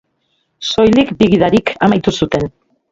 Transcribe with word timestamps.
Soilik 0.71 1.11
bi 1.21 1.31
gidarik 1.37 1.73
amaitu 1.89 2.17
zuten. 2.21 2.53